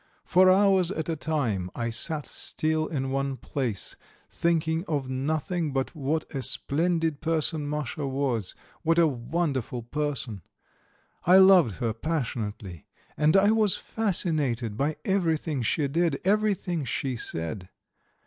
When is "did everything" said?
15.87-16.83